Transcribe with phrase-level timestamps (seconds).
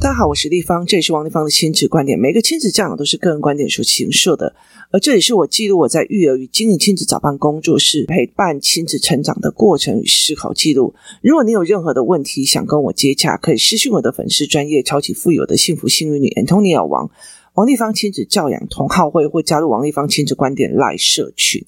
[0.00, 2.18] 大家好，我是立方，这里是王立方的亲子观点。
[2.18, 4.54] 每个亲子教养都是个人观点所形设的，
[4.92, 10.94] 而这里是我记录我在育儿与经营亲子早班工作室陪伴亲子成长的过程与思考记录。
[11.22, 17.10] 如果你有任何的问题想跟我接洽，可以私讯我的粉丝专业超级富有的幸福幸运女 Antonia 王
[17.54, 21.64] 王立方亲子教养同好会，或加入王立方亲子观点赖社群。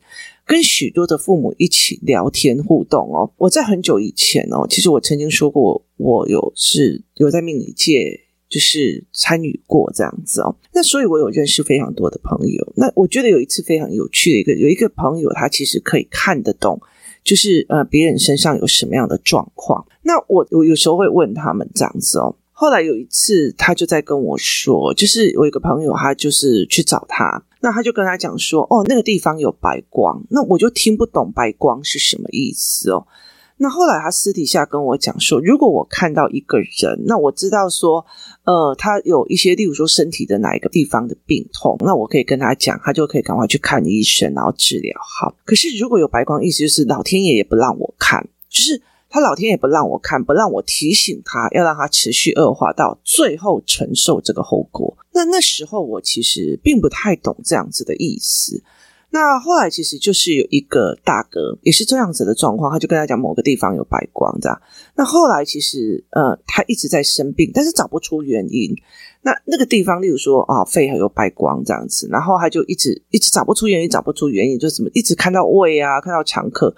[0.48, 3.30] 跟许多的父母一起聊天互动哦。
[3.36, 10.56] 我在很久以前哦，其实我曾经说过，我有是有在命理界就是参与过这样子哦。
[10.72, 12.72] 那所以，我有认识非常多的朋友。
[12.76, 16.80] 那我觉得有一次非常有趣的一个，有一个朋友他其实可以看得懂，
[17.22, 19.86] 就是呃别人身上有什么样的状况。
[20.02, 22.34] 那我我有时候会问他们这样子哦。
[22.60, 27.40] 后来有一次，他就在跟我说，就是我一个朋友，他就是去找他。
[27.60, 33.06] 那他就跟他讲说，哦，那个地方有白光，那我就听不懂白光是什么意思哦。
[33.58, 38.04] 那后来他私底下跟我讲说，如果我看到一个人，那我知道说，
[38.42, 45.32] 呃，他有一些，例如说身体的哪一个地方的病痛，那我可以跟他讲，他就可以赶快去看医生，然后治疗好。
[45.44, 48.82] 可是如果有白光，意思就是老天爷也不让我看，就是。
[49.10, 54.96] 他老天也不让我看，不让我提醒他，要让他持续恶化到最后承受这个后果。
[55.12, 58.62] 那那时候我其实并不太懂这样子的意思。
[59.10, 64.60] 那后来其实就是有一个大哥也是这样子的状况，他就跟他讲某个地方有白光这样。
[64.94, 68.76] 那后来其实呃他一直在生病，但是找不出原因。
[69.22, 76.76] 那那个地方例如说啊肺还有白光这样子，然后他就一直一直找不出原因，找不出原因，就什么一直看到胃啊，看到常客。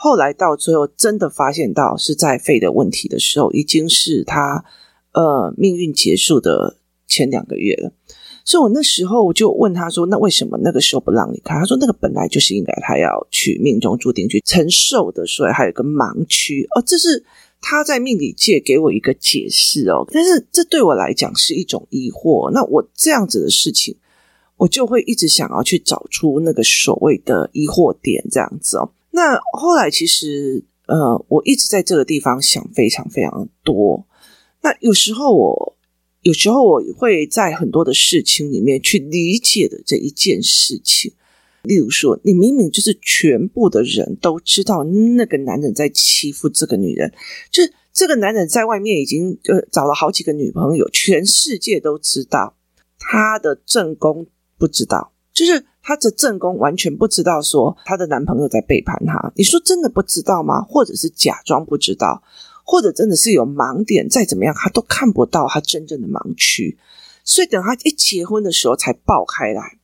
[0.00, 4.64] 后来到最后，真的发现到是在肺的问题的时候，已经是他
[5.12, 6.76] 呃命运结束的
[7.08, 7.92] 前两个月了。
[8.44, 17.24] 所以我那时候我就问他说：“那为什么那个时候不让你看？”他说：“那个本来就是应该他要去命中注定去承受的，所以还有个盲区哦。”这是
[17.60, 20.06] 他在命理界给我一个解释哦。
[20.12, 22.52] 但是这对我来讲是一种疑惑。
[22.52, 23.96] 那我这样子的事情，
[24.56, 28.92] 我就会一直想要去找出那个所谓的疑惑点，这样子哦。
[29.10, 34.06] 那后来其实，呃，我一直在这个地方想非常非常多。
[34.62, 35.76] 那有时候我，
[36.22, 41.14] 有时候我会在很多的事情里面去理解的这一件事情。
[41.62, 47.12] 例如说，你明明就是全部的人都知道那个男人在欺负这个女人，
[47.50, 52.56] 就是这个男人在外面已经呃找了好几个女朋友，全世界都知道，
[52.98, 54.26] 他的正宫
[54.58, 55.64] 不知道，就是。
[55.88, 59.32] 她的正宫完全不知道，说她的男朋友在背叛她。
[59.36, 60.60] 你说真的不知道吗？
[60.60, 62.22] 或者是假装不知道，
[62.62, 64.06] 或者真的是有盲点？
[64.06, 66.76] 再怎么样，她都看不到她真正的盲区。
[67.24, 69.78] 所以等她一结婚的时候才爆开来。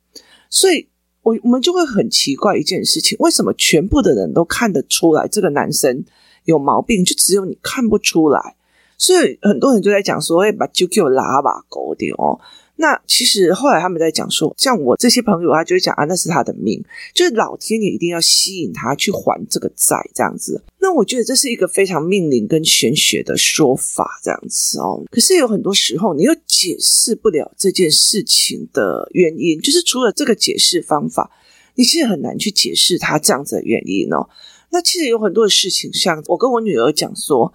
[0.47, 0.87] 所以
[1.23, 6.05] 我我们就会很奇怪一件事情：为什么全部的人都看得出来这个男生
[6.43, 8.55] 有毛病，就只有你看不出来？
[8.95, 12.39] 所以很多人就在讲说：“哎，把就给我拉把狗点哦。”
[12.77, 20.61] 那其实后来他们在讲说，像我这些朋友，他就会讲啊，那是他的命，就是老天爷一定要吸引他去还这个债，这样子。
[20.79, 25.01] 那我觉得这是一个非常命令跟玄学的说法，这样子哦。
[25.09, 31.31] 可是有很多时候，你又解释不了这件事情的原因，就是除了这个解释方法，
[31.75, 34.27] 你其实很难去解释他这样子的原因哦。
[34.71, 37.53] 那其实有很多的事情，像我跟我女儿讲说。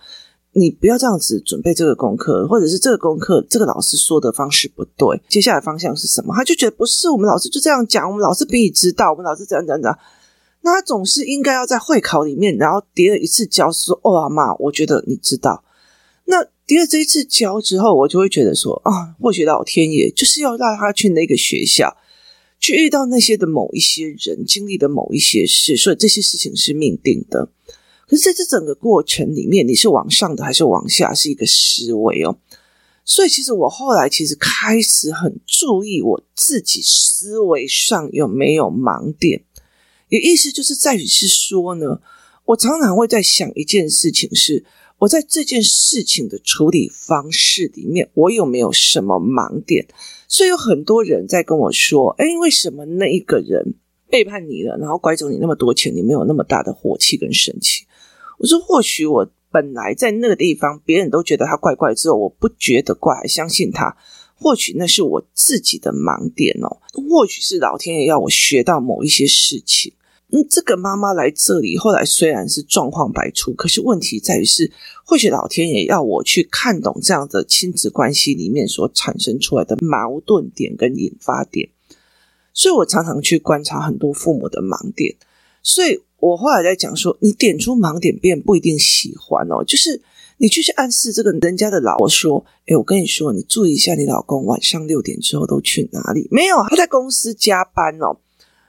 [0.52, 6.34] 你不要这样子准备这个功课，或者是这个功课这个老师说的方式不对，接下来方向是什么？
[6.34, 9.98] 他就觉得不是，我们老师就这样讲，我们老师比你知道，我们老师怎样怎样怎样。
[10.62, 15.64] 那他总是应该要在会考里面，然后叠了一次交，说哦，阿嬷，我觉得你知道。
[16.26, 21.96] 那叠了这一次交之后，我就会觉得说啊，或许老天爷就是要让他去那个学校，
[22.58, 27.48] 去遇到那些的某一些人，经历的某一些事，所以这些事情是命定的。
[28.10, 32.36] 可是在这整个过程里面，你是往上的还是往下，是一个思维哦。
[33.04, 39.44] 所以其实我后来其实开始很注意我自己思维上有没有盲点。
[40.08, 42.00] 有意思就是在于是说呢，
[42.46, 44.64] 我常常会在想一件事情是，
[44.98, 49.86] 我在这件事情的处理方式里面，我有没有什么盲点？
[50.26, 53.74] 所以有很多人在跟我说：“哎，为什么那一个人
[54.08, 57.86] 背叛你了，然后拐走你那么多钱，你没有那么大的火气跟生气？”
[58.40, 63.94] 我说，或许我本来在那个地方，别人都觉得他怪怪，之后我不觉得怪，还相信他。
[64.34, 69.92] 或许那是我自己的盲点哦，或许是老天爷要我学到某一些事情。
[70.30, 74.72] 嗯，这个妈妈来这里，后来虽然是状况百出，可是问题在于是，
[75.04, 81.68] 或许老天爷要我去看懂这样的亲子关系里面所产生出来的矛盾点跟引发点。
[82.54, 85.14] 所以我常常去观察很多父母的盲点，
[85.62, 86.00] 所以。
[86.20, 89.64] 我后来在讲说，你点出盲点，别人不一定喜欢哦。
[89.64, 90.00] 就是
[90.36, 96.28] 你去去暗示这个人家的老婆说：“诶，我跟你说，你注意一下，你老公晚上六点之后都去哪里？
[96.30, 98.18] 没有，他在公司加班哦。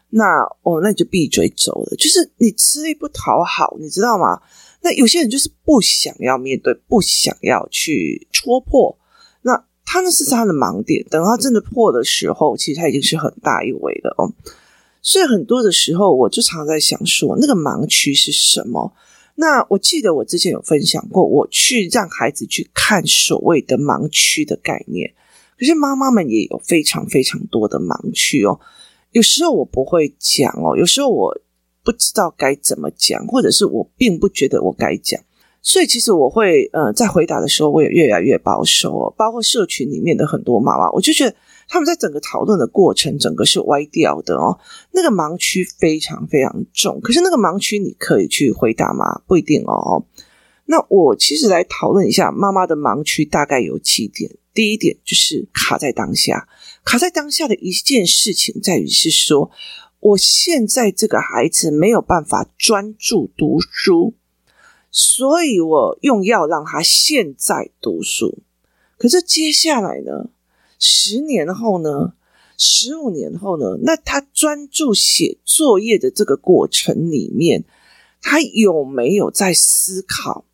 [0.09, 1.95] 那哦，那你就闭嘴走了。
[1.95, 4.41] 就是你吃力不讨好，你知道吗？
[4.81, 8.97] 那有些人就是不想要面对，不想要去戳破。
[9.43, 11.05] 那他那是他的盲点。
[11.09, 14.33] 等他真的破的时候，其实他已经是很大一围了哦。
[15.03, 18.93] 所以很多的时候，我就常在想说，那个盲区是什么？
[19.33, 25.11] 那我记得我之前有分享过，我去让孩子去看所谓的盲区的概念。
[25.57, 28.59] 可是妈妈们也有非常非常多的盲区哦。
[29.11, 31.35] 有时候我不会讲哦，有时候我
[31.83, 35.19] 不知道该怎么讲，或者是我并不觉得我该讲。
[35.63, 39.13] 所以其实我会呃，在回答的时候，我也越来越保守哦。
[39.17, 41.35] 包括社群里面的很多妈妈，我就觉得。
[41.71, 44.59] 他们在整个讨论的过程，整个是歪掉的哦。
[44.91, 49.21] 那个盲区非常非常重，可是那个盲区你可以去回答吗？
[49.25, 50.05] 不一定哦。
[50.65, 54.35] 那我其实来讨论一下妈妈的盲区，大概有几点。
[54.53, 56.45] 第一点就是卡在当下，
[56.83, 59.49] 卡在当下的一件事情在于是说，
[60.01, 64.13] 我现在这个孩子没有办法专注读书，
[64.91, 68.39] 所以我用药让他现在读书。
[68.97, 70.31] 可是接下来呢？
[70.83, 72.13] 十年后呢？
[72.57, 73.77] 十五年后呢？
[73.83, 77.63] 那他专注写作业的这个过程里面，
[78.19, 80.45] 他有没有在思考？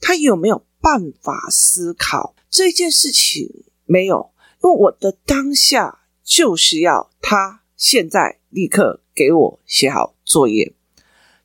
[0.00, 3.64] 他有没有办法思考这件事情？
[3.86, 4.30] 没有，
[4.62, 10.74] 因为我的当下就是要他现在立刻给我写好作业，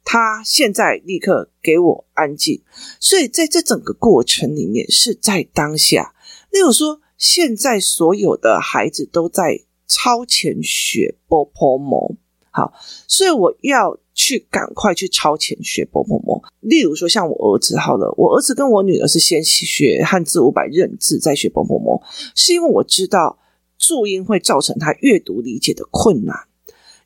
[0.03, 2.61] 他现在立刻给我安静。
[2.99, 6.13] 所以在这整个过程里面，是在当下。
[6.51, 7.01] 例如说。
[7.17, 12.15] 现在所有的孩子都在超前学波波摩，
[12.51, 12.73] 好，
[13.07, 16.43] 所以我要去赶快去超前学波波摩。
[16.59, 22.01] 例如说，像我儿子好了，我儿子跟我女儿是先学汉字五百认字，再学波波摩，
[22.35, 23.37] 是因为我知道
[23.77, 26.35] 注音会造成他阅读理解的困难，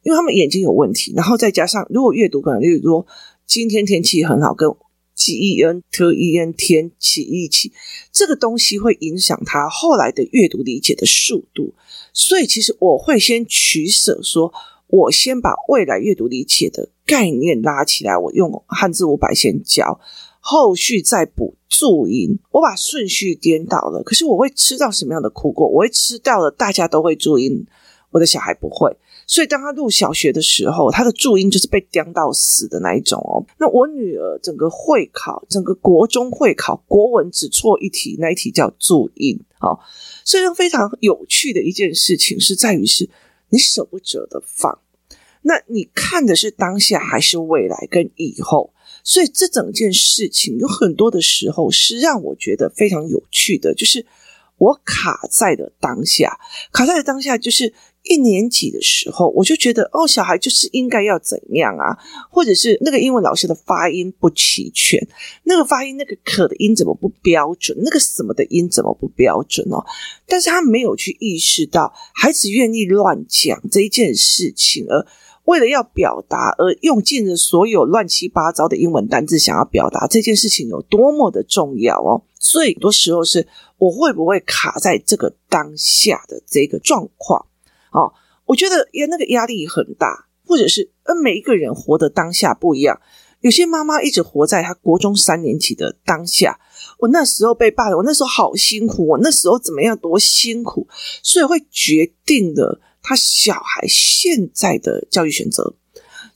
[0.03, 3.06] 因为他们眼睛有问题，然后再加上如果阅读可能，例如说
[3.45, 4.69] 今天天气很好，跟。
[5.19, 7.74] G E N T E N 天起一起，
[8.10, 11.74] 这个东西会影响他后来的阅读理解的速度，
[12.13, 14.54] 所以其实我会先取舍，说
[14.88, 20.00] 我先把未来阅读理解的概念拉起来，我用汉字五百先教，
[20.39, 25.68] 后续再补注音，我把顺序颠倒了，可是我会吃到什么样的苦果？
[25.68, 27.66] 我会吃到了大家都会注音，
[28.12, 28.95] 我的小孩不会。
[29.31, 33.46] 所以，当他入小学的时候，他的注音就是被刁到死的那一种哦。
[33.60, 39.40] 那我女儿整个会考，整个国中会考，国文只错一题，那一题叫注音。
[39.60, 39.80] 好，
[40.26, 43.08] 所以非常有趣的一件事情是在于是，
[43.50, 44.80] 你舍不舍得放。
[45.44, 48.74] 那你看的是当下还是未来跟以后？
[49.04, 54.04] 所以这整件事情有很多的时候是让我觉得非常有趣的，就是
[54.58, 56.40] 我卡在了当下，
[56.72, 57.72] 卡在了当下就是。
[58.09, 61.95] 一年级的时候，我就觉得哦，小孩就是应该要怎样啊，
[62.31, 65.00] 或者是那个英文老师的发音不齐全，
[65.44, 69.85] 那个发音那个可的音怎么不标准，那个什么的音怎么不标准哦？
[70.27, 75.06] 但是他没有去意识到孩子愿意乱讲这一件事情，而
[75.45, 82.23] 为了要表达而用尽了所有乱七八糟的英文单字，想要表达这件事情有多么的重要哦。
[82.39, 83.47] 所以很多时候是
[83.77, 87.45] 我会不会卡在这个当下的这个状况？
[87.92, 88.14] 哦，
[88.46, 93.02] 我觉得也那个压力很大，或者是呃，每一个人活的当下不一样。
[93.42, 96.60] 有些妈妈一直活在她国中三年级的当下，
[96.98, 100.88] 我那时候被霸凌，我那时候好辛苦，我那时候怎么样多辛苦，
[101.24, 105.76] 所以会决定了他小孩现在的教育选择。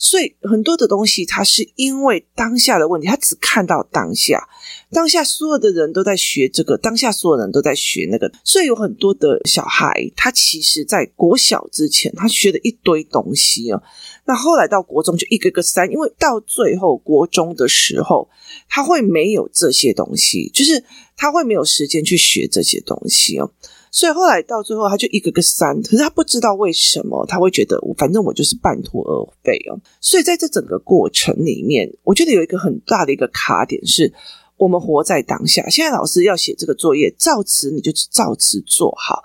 [0.03, 4.49] 所以很多的东西，他是因为当下的问题，他只看到当下，
[4.91, 13.81] 当下所有的人都在学这个，当下所有人都在学那个，所以有很多的小孩，他其实在国小之前，他学了一堆东西哦。
[14.25, 18.29] 那后来到国中就一个个删，因为到最后国中的时候，
[18.67, 20.83] 他会没有这些东西，就是
[21.15, 23.49] 他会没有时间去学这些东西哦。
[23.93, 29.79] 所以后来到最后，他就一个个删，可是他不知道为什么，他会觉得反正我就是半途而废哦。
[30.01, 34.11] 所以在这整个过程里面，我觉得有一个很大的一个卡点是，
[34.57, 35.69] 我们活在当下。
[35.69, 39.21] 现在老师要写这个作业，照词你就照词做好，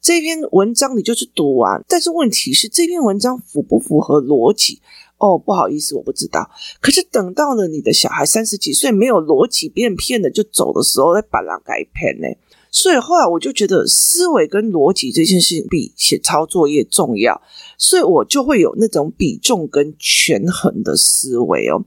[0.00, 1.84] 这篇文章你就是读完。
[1.88, 4.80] 但是问题是，这篇文章符不符合逻辑？
[5.18, 6.48] 哦，不好意思，我不知道。
[6.80, 12.28] 可是等到了你的小孩三十几岁，没有逻辑，别人骗了就走的时候，再把人改骗呢？
[12.72, 17.40] 所以后来我就觉得思维跟逻辑这件事情比写抄作业重要，
[17.78, 21.84] 所以我就会有那种比重跟权衡的思维哦。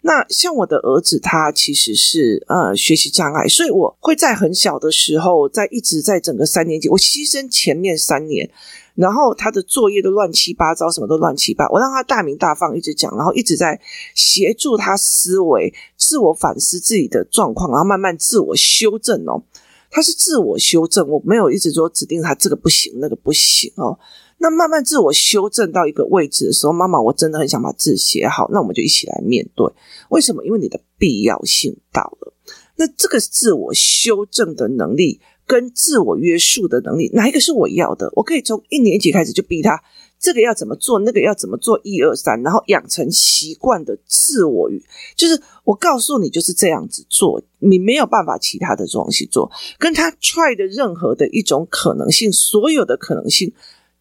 [0.00, 8.48] 那像我的儿子，他其实是呃学习障碍，所以我会在很小的时候，在一直在整个三年级，我牺牲前面三年。
[8.94, 11.68] 然后他的作业都乱七八糟，什么都乱七八。
[11.70, 13.80] 我让他大鸣大放，一直讲，然后一直在
[14.14, 19.42] 协助他思维、自我反思自己的状况，然后慢慢自我修正哦。
[19.90, 23.98] 他是自我修正，我没有一直说指定他这个不行，那个不行哦。
[24.38, 28.48] 那慢慢自我修正到一个位置的时候，妈妈，我真的很想把字写好。
[28.52, 29.66] 那我们就一起来面对。
[30.10, 30.44] 为什么？
[30.44, 32.32] 因为你的必要性到了。
[32.76, 35.20] 那这个自我修正的能力。
[35.48, 38.12] 跟自我约束的能力，哪一个是我要的？
[38.14, 39.82] 我可以从一年级开始就逼他，
[40.20, 44.70] 这个要怎么做，那个要怎么做，一二三，然后养成习惯的自我，
[45.16, 53.50] 就是我告诉你就是这样子做，你没有办法其他的东西做，跟他 try 的任何的一种可能性，所有的可能性，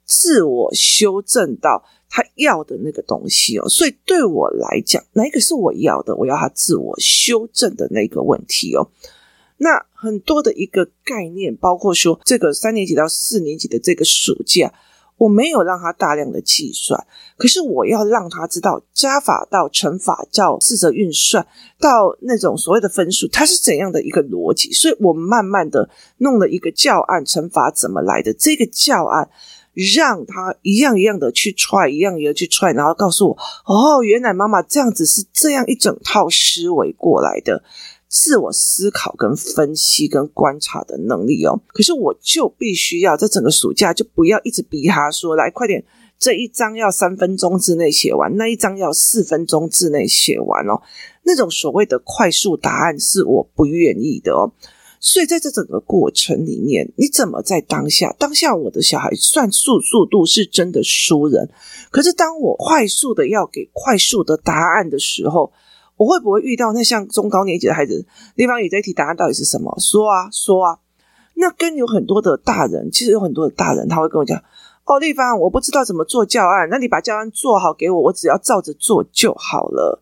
[0.04, 3.70] 自我修正到他要的那个东西哦。
[3.70, 6.13] 所以对我来讲，哪一个是我要的？
[6.18, 8.92] 我要他自我修正的那个问题哦。
[9.60, 14.72] 那很多的一个概念，包括说这个三年级到四年级的这个暑假，
[15.18, 17.04] 我没有让他大量的计算，
[17.36, 21.48] 可是我要让他知道加法到乘法到四则运算
[21.80, 24.72] 到那种所谓的分数，它是怎样的一个逻辑。
[24.72, 25.89] 所以我慢慢的
[26.20, 28.32] 弄了一个教案，乘法怎么来的？
[28.36, 29.27] 这个教案
[29.74, 37.63] 让他一样一样的去踹一样一样去踹然后告诉我，哦，原来妈妈这样子是这样一整套思维过来的。
[38.09, 45.83] 自我思考、跟分析、跟观察的能力哦，可是我就必须要在整个暑假就不要一直逼他说，来快点，
[46.17, 50.81] 这一章要三分钟之内写完，那一章要四分钟之内写完哦。
[51.23, 54.53] 那种所谓的快速答案是我不愿意的哦。
[55.01, 58.15] 所以在这整个过程里面，你怎么在当下？
[58.17, 61.49] 当下我的小孩算术速度是真的输人，
[61.91, 65.51] 可是当我快速的要给快速的答案的时候。
[65.98, 68.06] 我会不会遇到那像中高年级的孩子？
[68.36, 69.75] 立方，你这题答案到底是什么？
[69.80, 70.80] 说啊，说啊。
[71.39, 74.42] 那跟有很多的大人，其实有很多的大人，他会跟我讲
[74.86, 80.01] ：“哦，立方，我不知道怎么做教案，那你把教案做好给我，我只要照着做就好了。”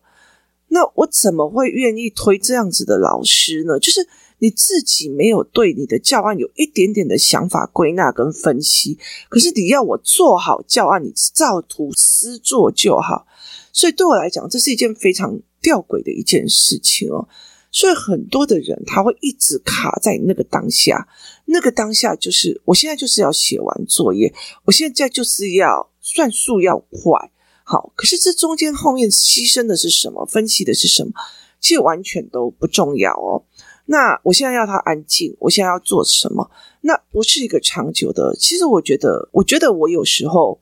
[0.68, 3.78] 那我怎么会愿意推这样子的老师呢？
[3.78, 8.98] 就是你自己没有对你的教案有一点点的想法归纳跟分析，
[9.28, 13.26] 可是你要我做好教案，你照图施作就好。
[13.74, 15.38] 所以对我来讲，这是一件非常。
[15.66, 17.26] 吊诡的一件事情哦，
[17.72, 21.08] 所以很多的人他会一直卡在那个当下，
[21.46, 24.32] 那个当下就是我现在就是要写完作业，
[24.64, 27.32] 我现在就是要算数要快，
[27.64, 30.24] 好，可是这中间后面牺牲的是什么？
[30.24, 31.10] 分析的是什么？
[31.58, 33.42] 其实完全都不重要哦。
[33.86, 36.48] 那我现在要他安静，我现在要做什么？
[36.82, 38.36] 那不是一个长久的。
[38.38, 40.60] 其实我觉得，我觉得我有时候。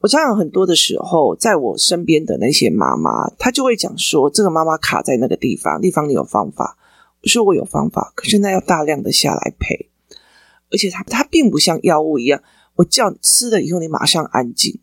[0.00, 6.78] 我常常很多的时候，在我身边的那些妈妈，她就会讲说：“这个妈妈卡在那个地方，地方你有方法。”
[7.22, 9.90] 我说：“我有方法，可是那要大量的下来陪，
[10.70, 12.42] 而且它它并不像药物一样，
[12.76, 14.78] 我叫你吃了以后你马上安静，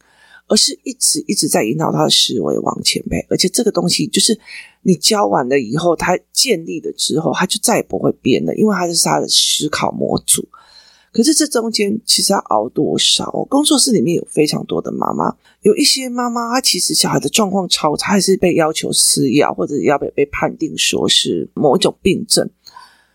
[0.46, 4.40] 而是一直一直在引导他的思维往前陪，而且这个东西就是
[4.84, 10.48] 你教完了以后，他建立了之后，他就再也不会变了，因为它是他的思考模组。”
[11.18, 13.32] 可是这中间其实要熬多少？
[13.50, 22.48] 工作室里面有非常多的妈妈，有一些妈妈她其实小孩的状况超差，还是被要求吃药，或者要被被判定说是某一种病症。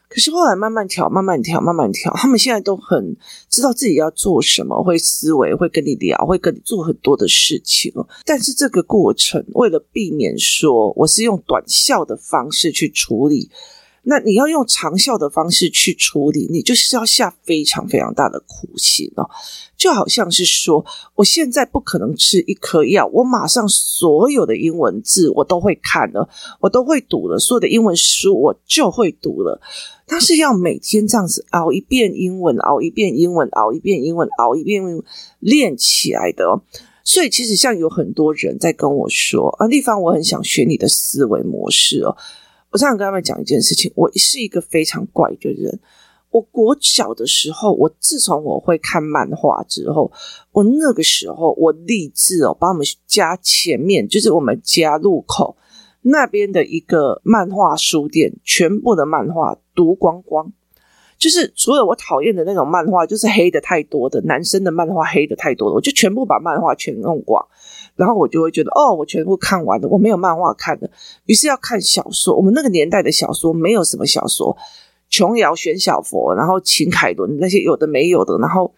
[0.08, 3.16] 可是后来慢慢调，慢慢调，慢慢调，他们现在都很
[3.48, 7.92] 知道自己要做什么，会思维，会跟你聊，会跟你做很多的事情。
[8.24, 13.48] 但是这个过程，为了避免说我是用短效的方式去处理。
[14.04, 19.28] 那你要用长效的方式去处理，你就是要下非常非常大的苦心哦。
[19.76, 26.28] 就好像是说，我现在不可能吃一颗药，我马上所有的英文字我都会看了，
[26.60, 29.60] 我都会读了，所有的英文书我就会读了。
[30.06, 35.04] 他是要每天这样子熬一遍英文，熬一遍英文，熬一遍英文，熬一遍英文，
[35.38, 36.60] 练起来的。
[37.04, 42.16] 所以其实像有很多人在跟我说啊，立方，我很想学你的思维模式哦。
[42.72, 45.78] 我常常跟他们讲一件事情，我是一个非常怪的人。
[46.30, 50.10] 我国小的时候，我自从我会看漫画之后，
[50.52, 55.54] 我那个时候我立志哦，把我们家前面就是我们家路口
[56.00, 60.50] 那边的一个漫画书店，全部的漫画读光光。
[61.18, 67.46] 就是除了我讨厌的那种漫画，就是黑的太多的男生的漫画，黑的太多了，我就全部把漫画全弄光。
[67.96, 70.90] 然后我就会觉得，哦，我全部看完了，我没有漫画看的，
[71.26, 72.34] 于是要看小说。
[72.36, 74.56] 我们那个年代的小说没有什么小说，
[75.08, 78.72] 琼瑶、玄小佛，然后秦凯伦那些有的没有的，然后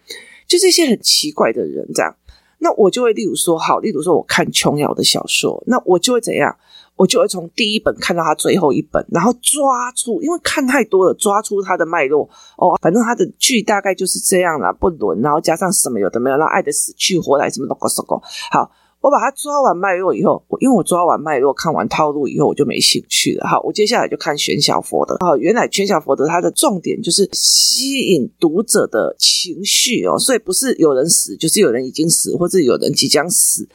[0.47, 2.15] 就是一些很奇怪的人这样。
[2.59, 6.55] 那我就会例如说，好，例如说我看琼瑶的小说，那我就会怎样？
[6.95, 12.27] 我就会从第一本看到他最后一本，然后抓出，因为看太多了，抓出他的脉络。
[12.55, 18.21] 哦，反正他的剧大概就是这样啦，不伦，然后加上什么有的没有，然后爱的死去活来，什么 logo logo。
[18.49, 18.71] 好，
[19.05, 23.47] 我把他抓完脉络以后，我因为我抓完脉络，看完套路以后，我就没兴趣了。
[23.47, 25.15] 好，我接下来就看玄小佛的。
[25.19, 33.69] 哦，原来玄小佛的他的重点就是吸引读者的情绪哦，所以不是有人死，就是有人已经死，或者有人即将死。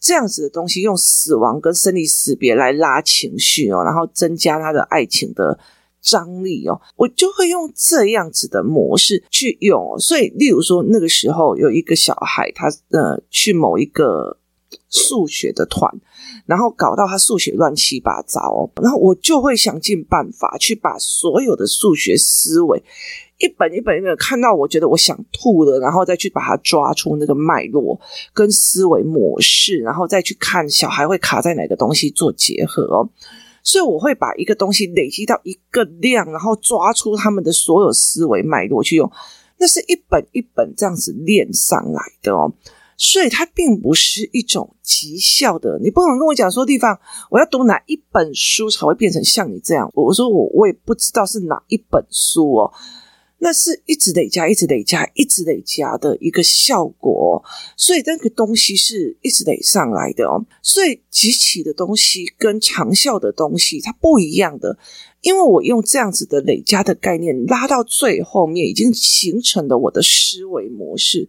[0.00, 5.58] 这样子的东西，用死亡跟生离死别来拉情绪哦，然后增加他的爱情的
[6.00, 9.98] 张力哦，我就会用这样子的模式去用。
[9.98, 14.38] 所以，例如说，那个时候有一个小孩，他呃去某一个
[14.88, 15.92] 数学的团，
[16.46, 22.82] 然后搞到他数学乱七八糟，然后我就会想尽办法去把所有的数学思维。
[23.38, 27.98] 一本一本一本看到，我觉得我想吐了，然后再去把它抓出那个脉络
[28.34, 33.08] 跟思维模式，然后再去看小孩会卡在哪个东西做结合哦。
[33.62, 39.10] 所以我会把一个东西累积到一个量，然后抓出他们的所有思维脉络去用。
[39.58, 42.52] 那是一本一本这样子练上来的哦。
[43.02, 49.90] 所以它并不是一种绩效的，你不能跟我讲说地方我要读哪一本书才会变成像你这样。
[49.94, 52.70] 我说我我也不知道是哪一本书哦。
[53.38, 57.42] 那是一直累加，一直累加，一直累加的一个效果，
[57.74, 60.44] 所以那个东西是一直累上来的哦。
[60.62, 64.76] 所以集起的东西跟长效的东西它不一样的，
[65.22, 71.26] 因为我用这样子的累加的概念拉到最后面，已经形成了我的思维模式。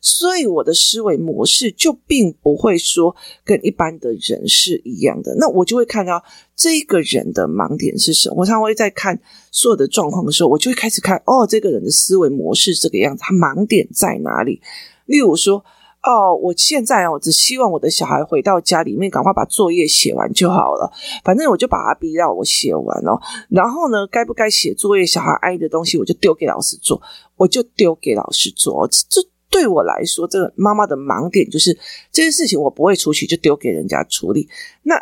[0.00, 3.14] 所以我的思维模式就并不会说
[3.44, 6.22] 跟一般的人是一样的，那我就会看到
[6.56, 8.36] 这个人的盲点是什么。
[8.38, 14.62] 我常常会在看所有的状况的时候，我就会开始看哦，这个人的思维模式这个样子，他盲点在哪里？
[15.04, 15.62] 例如说，
[16.02, 20.90] 哦，我现在啊我只希望我的小孩回到家里面赶快把作业写完就好了，
[21.22, 23.20] 反正我就把他逼到我写完哦。
[23.50, 27.02] 然后呢，该不该写作业，小孩爱的东西，我就丢给老师做，
[27.36, 29.20] 我就丢给老师做，这。
[29.50, 31.76] 对我来说，这个妈妈的盲点就是
[32.12, 34.48] 这件事情我不会出去，就丢给人家处理。
[34.84, 34.94] 那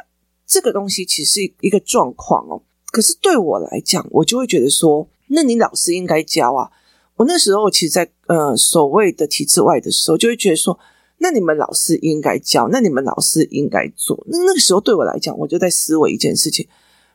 [0.47, 2.63] 这个东西其实是一个状况哦。
[2.91, 6.71] 可是对我来讲，我就会觉得说，那你老师应该教啊。
[7.17, 10.79] 我那时候其实在，呃所谓的体制外的时候，就会觉得说，
[11.19, 14.25] 那你们老师应该教，那你们老师应该做。
[14.29, 16.67] 那那个时候对我来讲，我就在思维一件事情：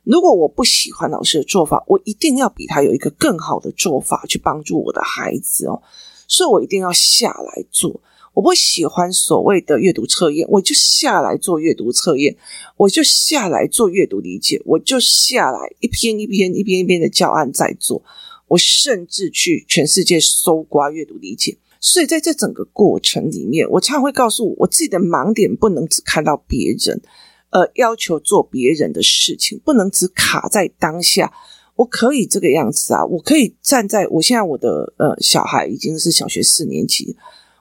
[0.03, 5.81] 如果我不喜欢老师的做法，我一定要比他有一个更好的做法去帮助我的孩子哦。
[6.33, 8.01] 所以我一定要下来做。
[8.33, 12.35] 我不喜欢所谓的阅读测验，我就下来做阅读测验，
[12.77, 18.01] 我就下来做阅读理解，我就下来一篇一篇一篇一篇的教案在做。
[18.47, 21.55] 我甚至去全世界搜刮阅读理解。
[21.79, 27.01] 所以在这整个过程里面，我常常会告诉我，我自己的盲点不能只看到别人，
[27.51, 31.31] 呃，要求做别人的事情，不能只卡在当下。
[31.75, 37.15] 我可以这个样子啊，我可以站在我现在我的呃小孩已经是小学四年级，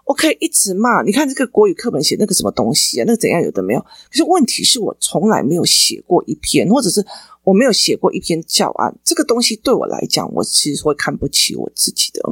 [0.05, 3.81] 我可以一直骂，你看这个国语课本写那个什么东西啊，那个怎样有的没有。
[3.81, 7.05] 可是问题是我从来没有写过一篇，或者是
[7.43, 12.23] 我没有写过一篇教案，这个东西对我来讲，我其实会看不起我自己的。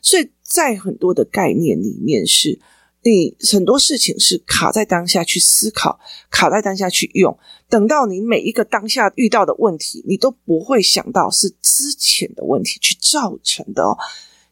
[0.00, 2.58] 所以在很多的概念里面是。
[3.04, 5.98] 你很多事情是卡在当下去思考，
[6.30, 7.36] 卡在当下去用，
[7.68, 13.98] 等到你每一个当下遇到的问题，你都不会想到是之前的问题去造成的哦。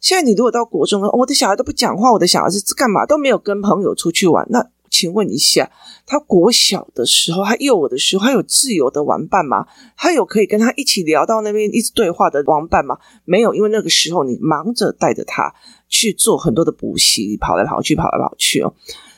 [0.01, 3.07] 现在你如果到国中了，我的小孩都不讲话，我的小孩是干嘛？
[3.07, 5.71] 都没有跟朋友出去玩，那请问一下，
[6.05, 9.67] 他国小的时候，他幼儿的时候，他有自由的玩伴吗？
[9.97, 12.99] 他有可以跟他一起聊到那边一直对话的玩伴吗？
[13.25, 15.55] 没有，因为那个时候你忙着带着他。
[15.93, 18.73] 去做很多的补习，跑来跑去，跑来跑去哦。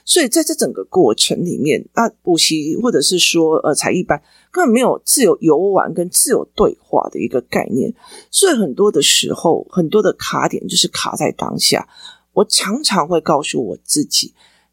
[0.06, 7.92] 所以在这整个过程里面，那补习或者是说呃才艺班，根本没有自由游玩跟自由对话的一个概念。
[8.30, 11.87] 所以很多的时候，很多的卡点就是卡在当下。
[12.32, 14.32] 我常常会告诉我自己，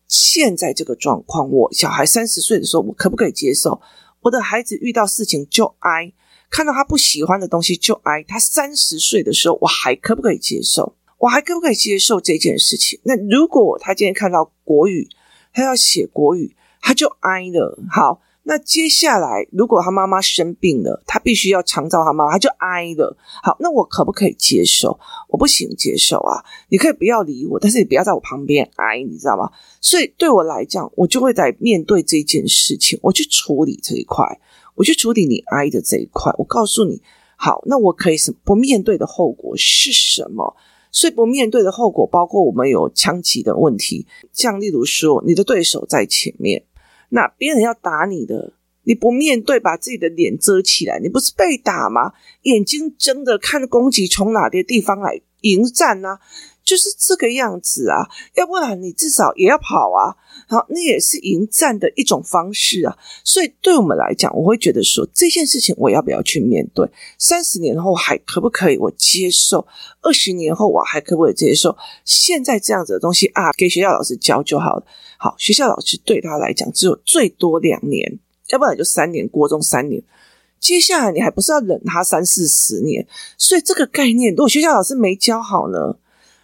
[0.10, 3.80] 现在这个状况，我小孩三十岁的时候，我可不可以接受？
[4.22, 6.12] 我的孩子遇到事情就哀，
[6.50, 8.22] 看到他不喜欢的东西就哀。
[8.28, 10.96] 他三十岁的时候，我还可不可以接受？
[11.20, 13.00] 我还可不可以接受这件事情？
[13.04, 15.08] 那如果他今天看到国语，
[15.54, 17.78] 他要写国语，他就哀了。
[17.92, 23.16] 好，那接下来如果他妈妈生病了，他必须要长照他妈妈，他就挨了。
[23.44, 25.00] 好，那我可不可以接受？
[25.28, 26.44] 我不行接受啊！
[26.70, 29.52] 你可以不要理我，但是你不要在我旁边挨，你知道吗？
[29.80, 34.26] 所以对我来讲，我就会在面对这件事情，我去处理这一块，
[34.74, 36.34] 我去处理你挨的这一块。
[36.40, 37.00] 我告诉你，
[37.36, 38.38] 好，那我可以什么？
[38.44, 40.56] 不面对的后果是什么？
[40.92, 46.64] 所以不面对的后果，包括我们有枪击的问题，像例如说，你的对手在前面，
[47.10, 52.14] 那别人要打你的，你不面对，把自己的脸遮起来，你不是被打吗？
[52.44, 56.20] 眼睛睁着看攻击从哪个地方来迎战呢、
[56.64, 60.16] 就是这个样子啊，要不然你至少也要跑啊。
[60.50, 62.98] 好，那也是迎战的一种方式啊。
[63.24, 66.90] 所以对我们来讲，我会觉得说这件事情我要不要去面对？
[67.20, 69.68] 三十年后还可不可以我接受？
[70.02, 71.78] 二十年后我还可不可以接受？
[72.04, 74.84] 现在这样子的东西啊，给学校老师教就好了。
[75.20, 80.02] 好，学校老师对他来讲只有最多两年，要不然就三年，国中三年。
[80.60, 83.06] 接下来你还不是要忍他三四十年？
[83.38, 85.96] 所以这个概念，如果学校老师没教好呢？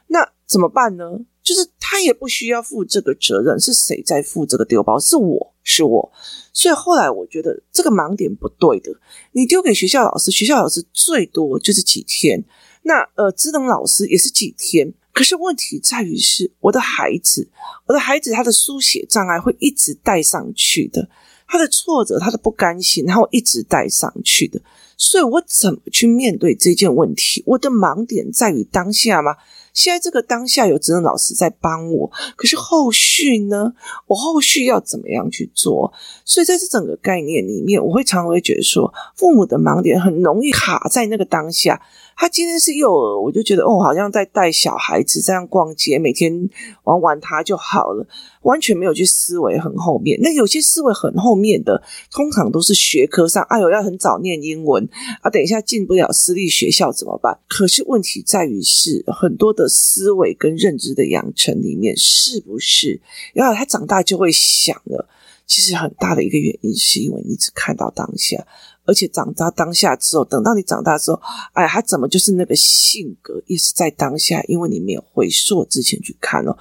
[0.08, 1.20] 那怎么办呢？
[1.44, 5.00] 就是他也不需要负这个责任，是谁在负这个丢包？
[5.00, 6.12] 是我，是我。
[6.52, 8.92] 所以后来我觉得这个盲点不对的，
[9.32, 12.44] 你丢给学校老师，学校老师最多就是几天。
[12.82, 14.94] 那呃，职能老师也是几天。
[15.12, 17.48] 可是问题在于是，我的孩子，
[17.86, 21.08] 我的孩子他的书写障碍会一直带上去的，
[21.48, 24.62] 他的挫折，他的不甘心，然后一直带上去的。
[24.98, 27.44] 所以我怎么去面对这件问题？
[27.46, 29.36] 我的盲点在于当下吗？
[29.76, 33.74] 现在这个当下有职能老师在帮我，可是后续呢？
[34.08, 35.94] 我后续要怎么样去做？
[36.24, 41.80] 所以在这整个概念里面，我会常常会觉得说，父母的盲点很容易卡在那个当下。
[42.18, 46.50] 他今天是幼儿，我就觉得哦，好像在带小孩子这样逛街，每天
[46.84, 48.08] 玩玩他就好了，
[48.44, 50.18] 完全没有去思维很后面。
[50.22, 54.88] 那有些思维很后面的，通常都是学科上，哎呦，要很早念英文
[55.22, 57.38] 啊，等一下进不了私立学校怎么办？
[57.50, 63.02] 可是问题在于是很多的思维跟认知的养成里面，是不是？
[63.34, 65.08] 然后他长大就会想了，
[65.46, 68.48] 其实很大的一个原因是因为你只看到当下。
[68.86, 71.20] 而且长大当下之后，等到你长大之后，
[71.54, 76.58] 哎，他怎么就是那个性格，也是在当下，因为你没有回溯之前去看哦。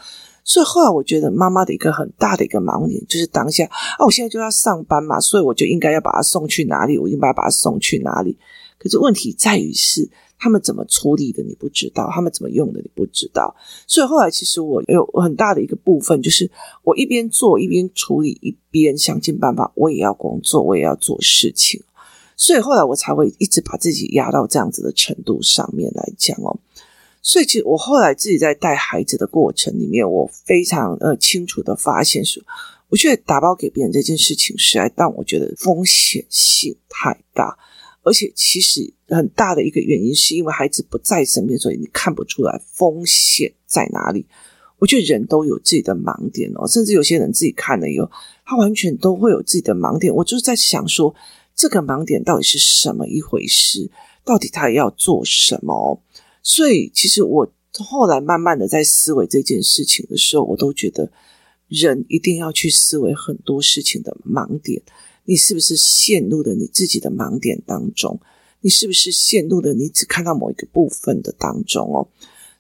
[0.47, 3.65] 所以后来我觉得妈妈的一个很大的一个盲点就是当下
[3.99, 8.37] 啊，我现在就要上班嘛，所以我就应该要把他送去哪里，我应该把他送去哪里。
[8.79, 10.07] 可是问题在于是
[10.39, 13.57] 他们怎么处理的你不知道，他们怎么用的你不知道。
[13.87, 16.51] 所以后来其实我有很大的一个部分，就是
[16.83, 21.83] 我一边做一边处理，一边想尽办法，我也要工作，我也要做事情。
[22.37, 26.59] 所以后来我才会一直把自己压到这样子的程度上面来讲哦。
[27.23, 32.43] 所以其实我后来自己在带孩子的过程里面，我非常呃清楚的发现说，
[32.91, 37.57] 我觉得打包给别人这件事情实在让我觉得风险性太大，
[38.03, 44.27] 而且其实很大的一个原因是因为孩子不在身边，所以你看不出来风险在哪里。
[44.79, 48.11] 我觉得人都有自己的盲点哦，甚至有些人自己看了以后，
[48.45, 50.15] 他完全都会有自己的盲点。
[50.15, 51.15] 我就是在想说。
[51.55, 53.91] 这个盲点到底是什么一回事？
[54.25, 56.03] 到底他要做什么？
[56.43, 61.11] 所以，其实我后来慢慢的在思维这件事情的时候，我都觉得
[61.69, 64.83] 人一定要去思维很多事情的盲点。
[65.25, 68.21] 你是不是陷入了你自己的盲点当中？
[68.61, 72.09] 你是不是陷入了你只看到某一个部分的当中哦？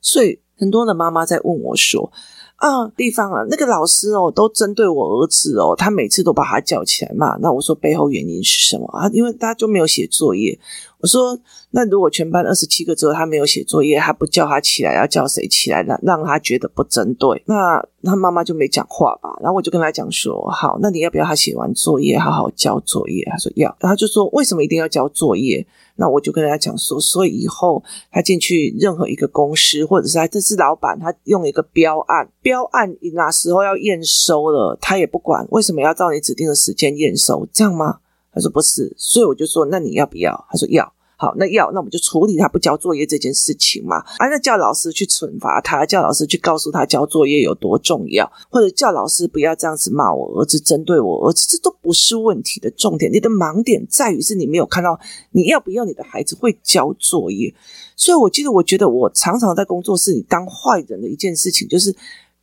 [0.01, 2.13] 所以，很多的妈妈在问我说。
[2.57, 7.37] 啊，地方啊，那个老师哦，都针对我儿子哦，他每次都把他叫起来骂。
[7.38, 9.09] 那我说背后原因是什么啊？
[9.12, 10.59] 因为他就没有写作业。
[11.05, 11.38] 我说，
[11.73, 15.83] 那如果全班二十七个之后他没有写作业，他不叫他起来，要叫谁起来？
[15.83, 17.43] 让让他觉得不针对。
[17.45, 19.37] 那他妈妈就没讲话吧？
[19.43, 23.23] 然后我就跟他讲说，好，那你要不要他写完作业好好交作业？
[23.31, 23.77] 他说要。
[23.79, 25.67] 然后就说，为什么一定要交作业？
[25.97, 37.47] 那我就跟他讲说，所以以后他进去任何一个公司，或者是他这是老板，他用一个标案，标案哪时候要验收了，他也不管，为什么要照你指定的时间验收？
[37.53, 37.99] 这样吗？
[38.35, 40.47] 他说不是，所以我就说，那你要不要？
[40.51, 40.92] 他说要。
[41.16, 43.99] 好，那要那我们就处理他不交作业这件事情嘛。
[43.99, 53.11] 啊，那叫老师去惩罚他，叫老师去告诉他交作业有多重要，或者叫老师不要这样子骂我儿子，针对我儿子，这都不是问题的重点。
[53.12, 54.99] 你的盲点在于是你没有看到
[55.31, 57.55] 你要不要你的孩子会交作业。
[57.94, 61.94] 所以我记得，我觉得我常常在工作室里当坏人的一件事情就是。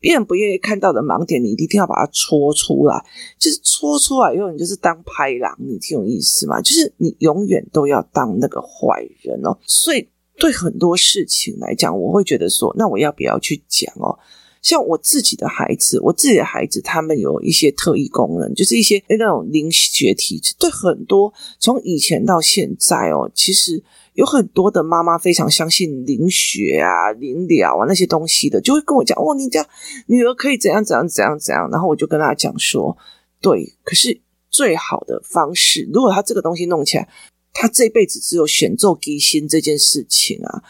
[0.01, 3.05] 别人不愿意看到的盲点，你一定要把它戳出来。
[3.37, 6.59] 就是戳出来以后，你就是当拍狼，你挺有意思嘛。
[6.59, 9.57] 就是你永远都要当那个坏人哦。
[9.67, 14.17] 所以对很多事情来讲，我会觉得说，那我要不要去讲哦？
[14.63, 20.55] 像我自己的孩子，我自己的孩子，他们有一些特异功能，就是一些那种灵学体质。
[20.57, 23.83] 对很多从以前到现在哦，其实。
[24.13, 29.65] 有很多的妈妈非常相信灵学啊、灵疗啊那些东西的，就会跟我讲：“哦，你家
[30.07, 32.97] 女儿可以怎样怎样怎样怎样。”然后我就跟她讲说
[33.39, 34.19] ：“对，可是
[34.49, 37.07] 最好的方式，如果她这个东西弄起来，
[37.53, 40.61] 她这辈子只有选奏吉星这件事情啊。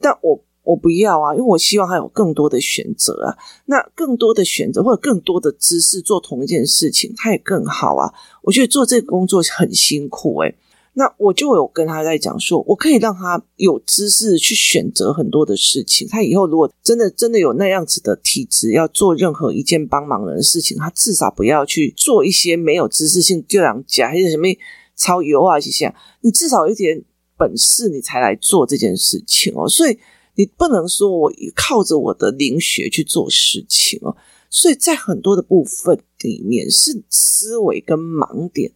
[0.00, 3.38] 但我我不要啊，因为我希望他有更多的选择啊。
[3.66, 8.12] 那更多的选择或者更多的知识做同一件事情，他也更好啊。
[8.42, 10.54] 我觉得做这个工作很辛苦诶、
[10.98, 16.08] 那我就有跟他在讲说，我可以让他有知识去选择很多的事情。
[16.08, 24.48] 他以后如果真的真的有那样子的体质，要做任何一件帮忙人的事情，他至少不要去做一些没有知识性、就两家还是什么
[24.96, 25.94] 超油啊这些。
[26.22, 27.00] 你至少有一点
[27.36, 29.68] 本事，你才来做这件事情哦。
[29.68, 29.96] 所以
[30.34, 34.16] 你不能说我靠着我的灵学去做事情哦。
[34.50, 38.72] 所以在很多的部分里面，是思维跟盲点。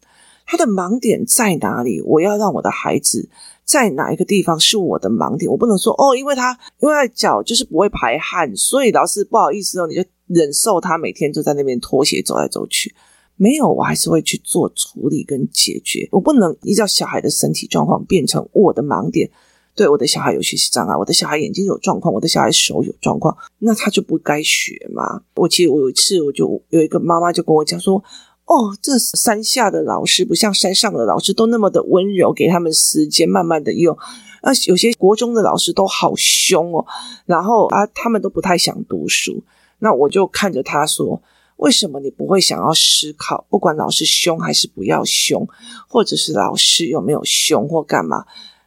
[0.52, 1.98] 他的盲点在哪里？
[2.02, 3.26] 我要让我的孩子
[3.64, 5.50] 在哪一个地方是我的盲点？
[5.50, 12.94] 我不能说哦，因为他因为脚就是不会排汗，所以老师不好意思哦，你就忍受他每天就在那边拖鞋走来走去。
[13.36, 16.06] 没有，我还是会去做处理跟解决。
[16.12, 19.30] 我不能依照小孩的身体状况变成我的盲点。
[19.74, 25.22] 对，我的小孩有学习障碍，我的小孩眼睛有状况，我的小孩手有状况，那他就不该学嘛。
[25.36, 28.04] 我记得我有一次，我就有一个妈妈就跟我讲说。
[28.44, 33.96] 哦，这山下的老师不像山上的老师都那么的温柔，给他们时间慢慢的用。
[34.42, 36.84] 那，有些国中的老师都好凶哦，
[37.24, 39.42] 然后啊，他们都不太想读书。
[39.78, 41.22] 那我就看着他说
[41.56, 43.46] ：“为什么你不会想要思考？
[43.48, 45.48] 不管老师凶还是不要凶，
[45.88, 48.26] 或者是老师有没有凶或干嘛，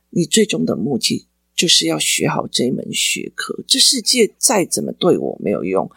[0.10, 3.64] 你最终的目的就是要学好这一门学科。
[3.68, 5.92] 这世界再怎么对我没有用。”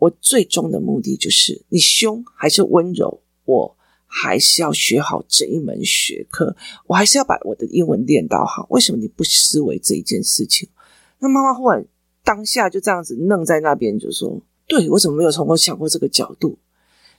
[0.00, 8.66] 我最终的目的就是，你凶还是温柔，我还是要学好这一门学科，我还是要把我的英文练到好。
[8.70, 10.68] 为什么你不思维这一件事情？
[11.18, 11.86] 那妈妈忽然
[12.24, 16.58] 当下就这样子愣在那边，就说：“对，我怎么没有从头想过这个角度？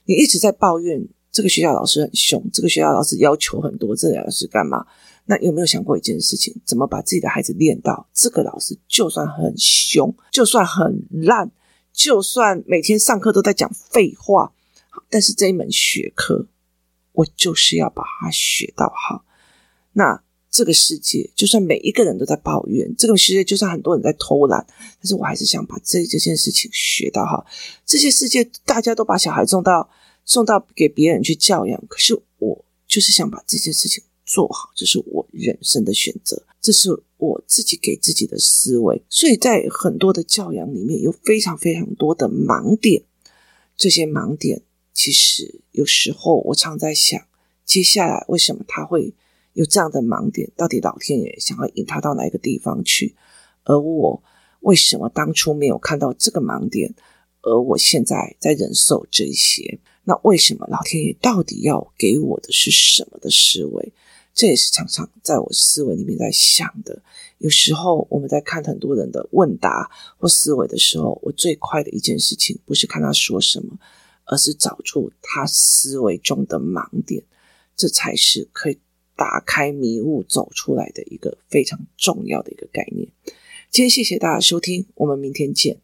[0.04, 4.84] 你一直在抱怨这个学校老师很凶，这个学校老师要求很多，这个老师干嘛？
[5.24, 6.52] 那有没有想过一件事情？
[6.66, 11.48] 怎么把自己的孩子练到这个老师就算很凶，就算很烂？”
[11.92, 14.52] 就算每天上课都在讲废话，
[15.10, 16.46] 但是这一门学科，
[17.12, 19.24] 我就是要把它学到好。
[19.92, 24.66] 那这个世界，就算每一个人都在抱怨，这个世界就算很多人在偷懒，
[24.98, 27.46] 但是我还是想把这这件事情学到好。
[27.84, 29.90] 这些世界大家都把小孩送到
[30.24, 37.02] 送到给别人去教养，可是我就是想把这件事情做好，这是我人生的选择，这是。
[37.22, 43.04] 我自己给自己的思维，所以在很多的教养里面有非常非常多的盲点。
[43.76, 47.20] 这些盲点，其实有时候我常在想，
[47.64, 49.14] 接下来为什么他会
[49.52, 50.50] 有这样的盲点？
[50.56, 53.14] 到底老天爷想要引他到哪一个地方去？
[53.62, 54.20] 而我
[54.62, 56.92] 为什么当初没有看到这个盲点？
[57.42, 59.78] 而我现在在忍受这些？
[60.02, 63.92] 那为什么老天爷到底要给我的是什么的思维？
[64.34, 67.02] 这也是常常在我思维里面在想的。
[67.38, 73.78] 有时候我们在看很多人的问答或思维的时候，我最快的一件事情不是看他说什么，
[74.24, 77.22] 而是找出他思维中的盲点，
[77.76, 78.78] 这才是可以
[79.16, 83.08] 打开迷雾走出来的一个非常重要的一个概念。
[83.70, 85.78] 今天谢谢大家收听，我们明天见。